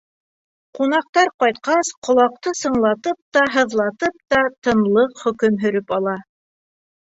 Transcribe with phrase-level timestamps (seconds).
[0.77, 6.17] Ҡунаҡтар ҡайтҡас, ҡолаҡты сыңлатып та, һыҙлатып та тынлыҡ хөкөм һөрөп ала.